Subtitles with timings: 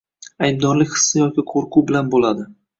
[0.47, 2.53] aybdorlik hissi yoki qo‘rquv bilan bo‘ladi